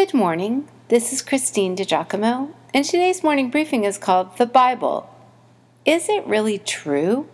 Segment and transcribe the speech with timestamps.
[0.00, 0.66] Good morning.
[0.88, 5.14] This is Christine DiGiacomo, and today's morning briefing is called The Bible.
[5.84, 7.28] Is it really true?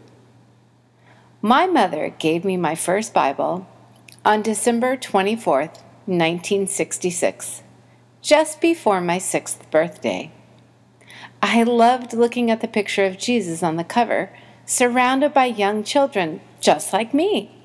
[1.41, 3.69] My mother gave me my first Bible
[4.25, 7.63] on December 24th, 1966,
[8.21, 10.33] just before my sixth birthday.
[11.41, 14.31] I loved looking at the picture of Jesus on the cover,
[14.65, 17.63] surrounded by young children just like me.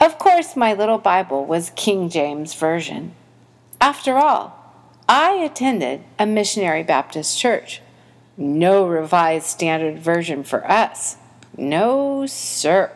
[0.00, 3.16] Of course, my little Bible was King James Version.
[3.82, 4.56] After all,
[5.08, 7.82] I attended a missionary Baptist church.
[8.36, 11.16] No revised standard version for us.
[11.56, 12.92] No, sir.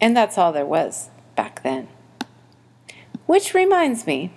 [0.00, 1.88] And that's all there was back then.
[3.26, 4.32] Which reminds me,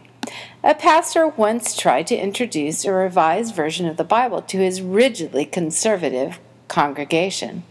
[0.63, 5.45] a pastor once tried to introduce a revised version of the Bible to his rigidly
[5.45, 7.63] conservative congregation.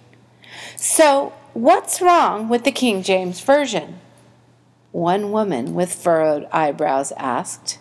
[0.76, 3.98] So What's wrong with the King James Version?
[4.92, 7.78] One woman with furrowed eyebrows asked.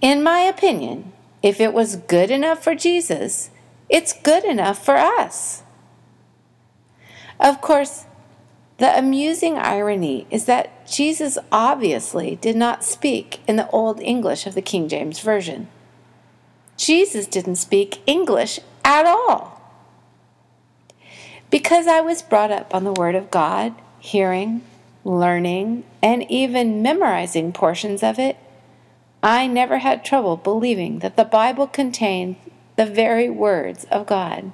[0.00, 1.12] In my opinion,
[1.42, 3.50] if it was good enough for Jesus,
[3.88, 5.62] it's good enough for us.
[7.38, 8.06] Of course,
[8.78, 14.54] the amusing irony is that Jesus obviously did not speak in the Old English of
[14.54, 15.68] the King James Version.
[16.76, 19.60] Jesus didn't speak English at all.
[21.50, 24.62] Because I was brought up on the Word of God, hearing,
[25.08, 28.36] learning, and even memorizing portions of it,
[29.22, 32.36] I never had trouble believing that the Bible contained
[32.76, 34.52] the very words of God.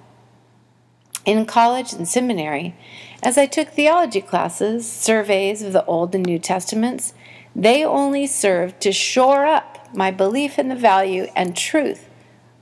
[1.26, 2.74] In college and seminary,
[3.22, 7.14] as I took theology classes, surveys of the Old and New Testaments,
[7.56, 12.08] they only served to shore up my belief in the value and truth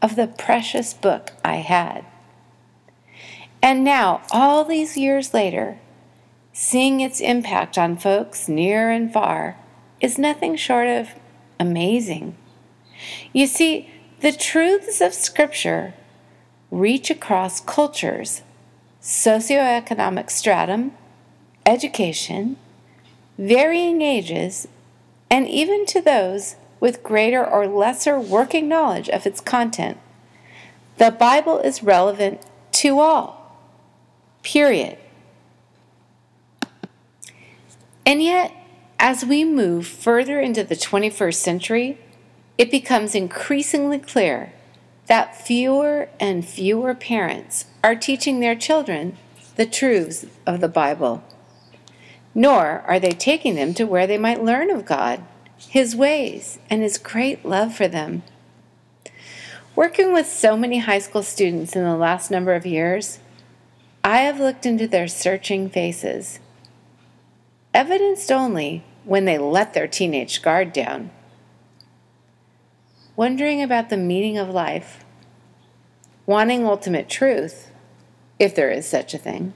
[0.01, 2.05] of the precious book I had.
[3.63, 5.79] And now, all these years later,
[6.53, 9.57] seeing its impact on folks near and far
[10.01, 11.09] is nothing short of
[11.59, 12.37] amazing.
[13.33, 15.95] You see, the truths of Scripture
[16.71, 18.43] reach across cultures,
[19.01, 20.93] socioeconomic stratum,
[21.67, 22.57] education,
[23.39, 24.69] varying ages,
[25.31, 29.99] and even to those with greater or lesser working knowledge of its content.
[30.99, 33.57] The Bible is relevant to all.
[34.43, 34.99] Period.
[38.05, 38.53] And yet,
[38.99, 41.99] as we move further into the 21st century,
[42.59, 44.53] it becomes increasingly clear
[45.07, 49.17] that fewer and fewer parents are teaching their children
[49.57, 51.23] the truths of the Bible.
[52.35, 55.23] Nor are they taking them to where they might learn of God,
[55.59, 58.23] His ways, and His great love for them.
[59.75, 63.19] Working with so many high school students in the last number of years,
[64.05, 66.41] I have looked into their searching faces,
[67.75, 71.11] evidenced only when they let their teenage guard down,
[73.17, 75.05] wondering about the meaning of life,
[76.27, 77.71] wanting ultimate truth,
[78.39, 79.53] if there is such a thing,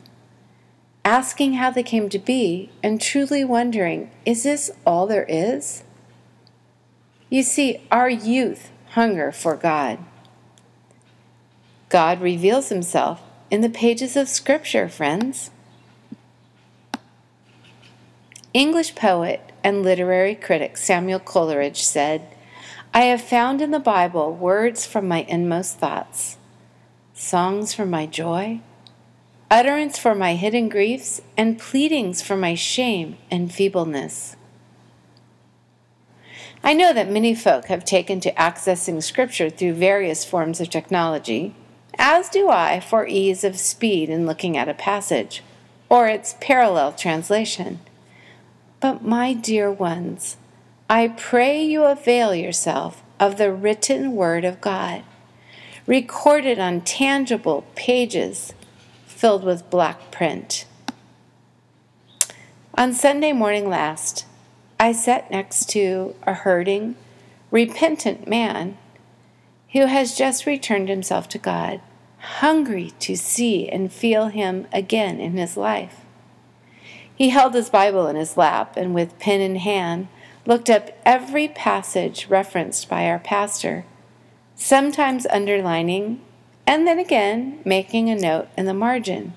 [1.04, 5.84] asking how they came to be, and truly wondering, is this all there is?
[7.30, 9.98] You see, our youth hunger for God.
[11.88, 15.50] God reveals himself in the pages of Scripture, friends.
[18.56, 22.22] English poet and literary critic Samuel Coleridge said,
[22.94, 26.38] I have found in the Bible words from my inmost thoughts,
[27.12, 28.62] songs for my joy,
[29.50, 34.36] utterance for my hidden griefs, and pleadings for my shame and feebleness.
[36.64, 41.54] I know that many folk have taken to accessing Scripture through various forms of technology
[41.98, 45.42] as do I for ease of speed in looking at a passage
[45.90, 47.80] or its parallel translation.
[48.86, 50.36] But, my dear ones,
[50.88, 55.02] I pray you avail yourself of the written Word of God,
[55.88, 58.52] recorded on tangible pages
[59.04, 60.66] filled with black print.
[62.76, 64.24] On Sunday morning last,
[64.78, 66.94] I sat next to a hurting,
[67.50, 68.78] repentant man
[69.72, 71.80] who has just returned himself to God,
[72.20, 76.05] hungry to see and feel Him again in his life.
[77.16, 80.08] He held his Bible in his lap and, with pen in hand,
[80.44, 83.84] looked up every passage referenced by our pastor,
[84.54, 86.20] sometimes underlining
[86.66, 89.32] and then again making a note in the margin.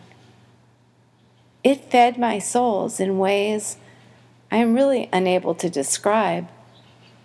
[1.64, 3.78] It fed my souls in ways
[4.52, 6.48] I am really unable to describe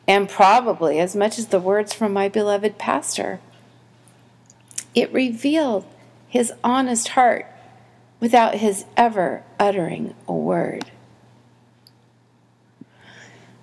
[0.07, 3.41] and probably as much as the words from my beloved pastor.
[4.95, 5.87] It revealed
[6.29, 7.47] his honest heart
[8.25, 10.91] without his ever uttering a word.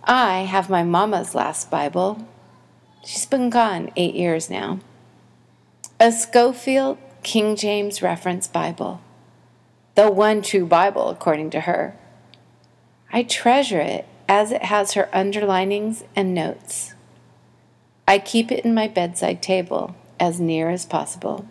[0.03, 2.27] I have my mama's last Bible.
[3.03, 4.79] She's been gone eight years now.
[5.99, 9.01] A Scofield King James Reference Bible,
[9.95, 11.95] the one true Bible, according to her.
[13.11, 16.93] I treasure it as it has her underlinings and notes.
[18.07, 21.47] I keep it in my bedside table as near as possible.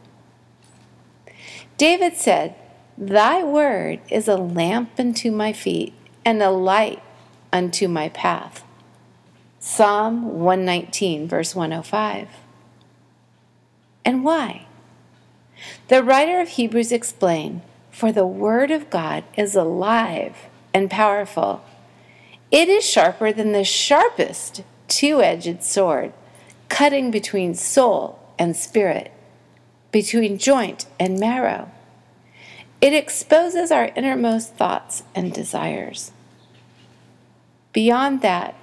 [1.76, 2.54] David said,
[3.02, 7.02] Thy word is a lamp unto my feet and a light
[7.50, 8.62] unto my path.
[9.58, 12.28] Psalm 119, verse 105.
[14.04, 14.66] And why?
[15.88, 20.36] The writer of Hebrews explained, For the word of God is alive
[20.74, 21.64] and powerful.
[22.50, 26.12] It is sharper than the sharpest two edged sword,
[26.68, 29.10] cutting between soul and spirit,
[29.90, 31.70] between joint and marrow.
[32.80, 36.12] It exposes our innermost thoughts and desires.
[37.72, 38.54] Beyond that,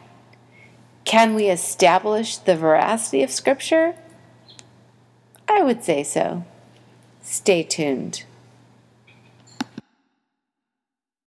[1.05, 3.95] can we establish the veracity of Scripture?
[5.47, 6.43] I would say so.
[7.21, 8.23] Stay tuned.